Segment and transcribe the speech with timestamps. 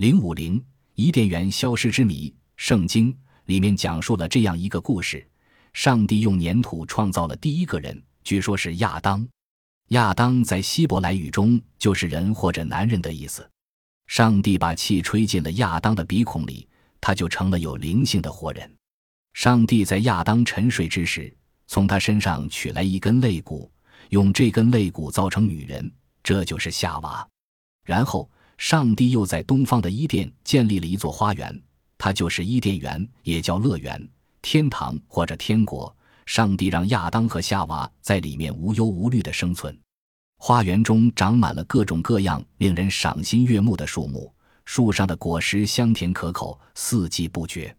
[0.00, 3.14] 零五零伊甸园消失之谜，圣经
[3.44, 5.28] 里面讲述了这样一个故事：
[5.74, 9.28] 上帝用粘土创造了第一个人，据说是亚当。
[9.88, 13.46] 亚当在希伯来语中就是人或者男人的意思。
[14.06, 16.66] 上帝把气吹进了亚当的鼻孔里，
[16.98, 18.74] 他就成了有灵性的活人。
[19.34, 21.30] 上帝在亚当沉睡之时，
[21.66, 23.70] 从他身上取来一根肋骨，
[24.08, 25.92] 用这根肋骨造成女人，
[26.22, 27.28] 这就是夏娃。
[27.84, 28.30] 然后，
[28.60, 31.62] 上帝又在东方的伊甸建立了一座花园，
[31.96, 34.06] 它就是伊甸园，也叫乐园、
[34.42, 35.96] 天堂或者天国。
[36.26, 39.74] 上帝让亚当和夏娃在里面无忧无虑的生存。
[40.36, 44.30] 花园中长满了各种各样令人赏心悦目的树木，
[44.66, 47.74] 树上的果实香甜可口，四季不绝。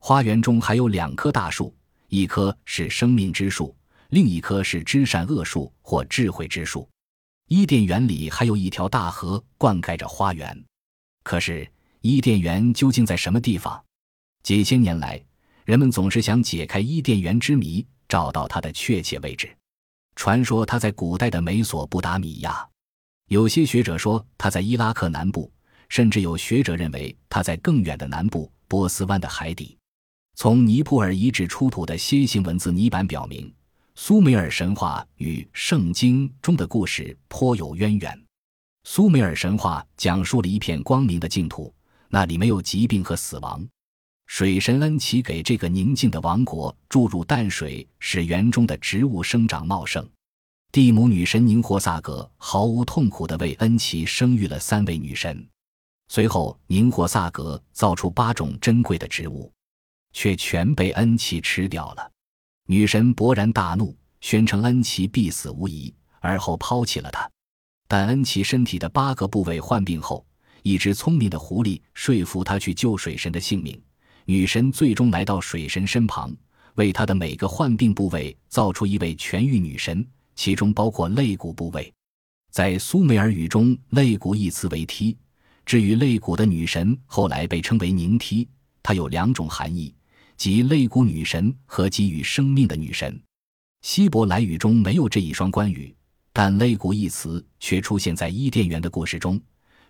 [0.00, 1.72] 花园中还有两棵大树，
[2.08, 3.72] 一棵是生命之树，
[4.08, 6.88] 另一棵是知善恶树或智慧之树。
[7.48, 10.64] 伊甸园里还有一条大河灌溉着花园。
[11.22, 11.68] 可是，
[12.00, 13.80] 伊甸园究竟在什么地方？
[14.42, 15.22] 几千年来。
[15.64, 19.52] 人们总是想解开伊甸园之谜，找到它的确切位置。
[20.14, 22.64] 传说它在古代的美索不达米亚，
[23.28, 25.52] 有些学者说它在伊拉克南部，
[25.88, 29.76] 甚至有学者认为它在更远的南部波斯湾的海底。
[30.36, 33.52] 从尼泊尔遗址出土的楔形文字泥板表明，
[33.98, 38.26] 苏美尔神话与圣经中的故事颇有渊源。
[38.84, 41.74] 苏美尔神话讲述了一片光明的净土，
[42.10, 43.66] 那里没有疾病和死亡。
[44.26, 50.06] 水神恩奇给这个宁静的王国注入淡水，使园中的植物生长茂盛。
[50.70, 55.48] 蒂姆女神宁霍萨格毫无痛苦地为恩奇生育了三位女神。
[56.08, 59.50] 随后，宁霍萨格造出八种珍贵的植物，
[60.12, 62.10] 却全被恩奇吃掉了。
[62.68, 67.30] 女神勃然大怒，宣称恩奇必死无疑，而后抛弃了他。
[67.86, 70.26] 但恩奇身体的八个部位患病后，
[70.64, 73.80] 一只聪明的狐狸说服他去救水神的性命。
[74.24, 76.34] 女神最终来到水神身旁，
[76.74, 80.04] 为他的每个患病部位造出一位痊愈女神，
[80.34, 81.92] 其中包括肋骨部位。
[82.50, 85.16] 在苏美尔语中，肋骨一词为“梯”。
[85.64, 88.48] 至于肋骨的女神，后来被称为宁梯，
[88.82, 89.94] 它有两种含义，
[90.36, 93.20] 即肋骨女神和给予生命的女神。
[93.82, 95.94] 希伯来语中没有这一双关羽，
[96.32, 99.40] 但肋骨一词却出现在伊甸园的故事中。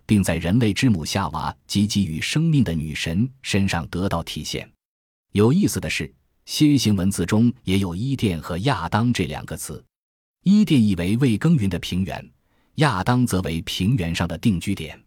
[0.07, 4.67] 并在人类之母夏娃及给予生命的女神身上得到体现。
[5.33, 6.11] 有意思的是，
[6.47, 9.83] 楔形文字中也有伊甸和亚当这两个词。
[10.43, 12.31] 伊甸意为未耕耘的平原，
[12.75, 14.97] 亚当则为平原上的定居点。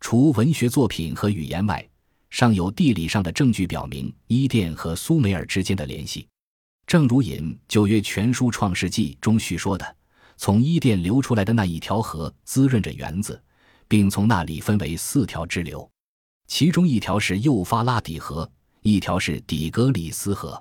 [0.00, 1.88] 除文学作品和语言外，
[2.34, 6.26] 尚有地理上的证据表明伊甸和苏美尔之间的联系。
[6.84, 9.96] 正如《引九月全书创世纪》中叙说的，
[10.36, 13.40] 从伊甸流出来的那一条河滋润着园子。
[13.86, 15.88] 并从那里分为四条支流，
[16.48, 18.50] 其中一条是幼发拉底河，
[18.82, 20.60] 一条是底格里斯河。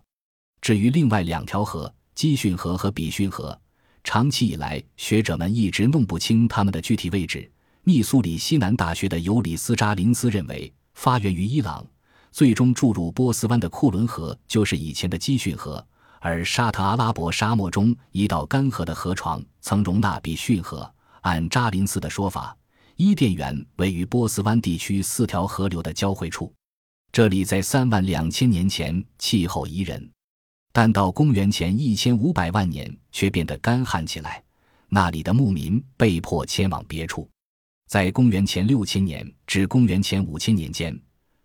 [0.61, 3.59] 至于另外两条河基训河和比逊河，
[4.03, 7.49] 长期以来学者们一直弄不清它们的具体位置。
[7.83, 10.71] 密苏里西南大学的尤里斯扎林斯认为，
[11.03, 11.85] 发源于伊朗，
[12.31, 15.85] 最终注入波斯湾的库伦河就是以前的基训河，
[16.21, 20.89] 而沙特阿拉伯沙漠中一道干涸的河床曾容纳比逊河。
[21.23, 22.55] 按扎林斯的说法。
[22.95, 26.53] 伊甸园位于波斯湾地区四条河流的交汇处，
[27.11, 30.09] 这里在三万两千年前气候宜人，
[30.71, 34.41] 但到公元前一千五百万年却变得干旱起来，
[34.87, 37.29] 那里的牧民被迫迁往别处。
[37.93, 40.99] 在公元前六千年至公元前五千年间，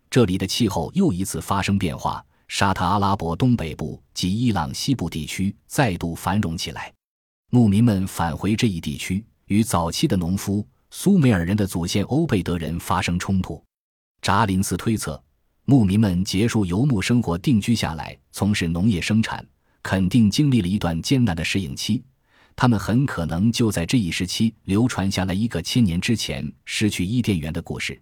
[0.09, 6.91] 这里的气候又一次发生变化，沙特阿拉伯东北部及伊朗西部地区再度繁荣起来，
[7.51, 10.67] 牧民们返回这一地区，与早期的农夫。
[10.89, 13.63] 苏美尔人的祖先欧贝德人发生冲突，
[14.19, 15.23] 扎林斯推测，
[15.65, 19.47] 牧民们结束游牧生活，定居下来从事农业生产，
[19.83, 22.03] 肯定经历了一段艰难的适应期。
[22.55, 28.01] 他们很可能就在这一时期流传下来一个千年之前失去伊甸园的故事。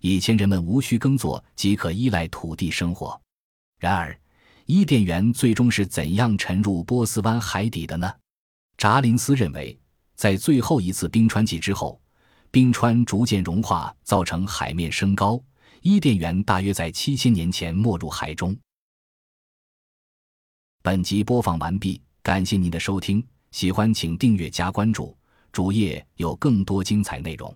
[0.00, 3.20] 以前人们无需耕作即可依赖土地生活。
[3.78, 4.18] 然而，
[4.66, 8.12] 伊甸园最终是怎样沉入波斯湾海底的呢？
[8.76, 9.78] 查林斯认为，
[10.14, 12.00] 在最后一次冰川季之后。
[12.50, 15.38] 冰川逐渐融化，造成海面升高。
[15.82, 18.56] 伊甸园大约在七千年前没入海中。
[20.80, 23.22] 本集播放完毕，感谢您的收听，
[23.58, 25.16] 喜欢请订阅加关注，
[25.50, 27.52] 主页有更多精彩内容。